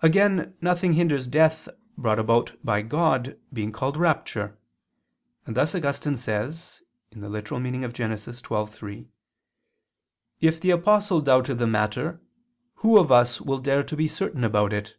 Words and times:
Again 0.00 0.56
nothing 0.60 0.94
hinders 0.94 1.28
death 1.28 1.68
brought 1.96 2.18
about 2.18 2.56
by 2.64 2.82
God 2.82 3.38
being 3.52 3.70
called 3.70 3.96
rapture; 3.96 4.58
and 5.46 5.56
thus 5.56 5.72
Augustine 5.72 6.16
says 6.16 6.82
(Gen. 7.12 7.22
ad 7.22 7.30
lit. 7.30 7.46
xii, 7.46 8.66
3): 8.66 9.08
"If 10.40 10.60
the 10.60 10.70
Apostle 10.70 11.20
doubted 11.20 11.58
the 11.58 11.68
matter, 11.68 12.20
who 12.82 12.98
of 12.98 13.12
us 13.12 13.40
will 13.40 13.58
dare 13.58 13.84
to 13.84 13.94
be 13.96 14.08
certain 14.08 14.42
about 14.42 14.72
it?" 14.72 14.96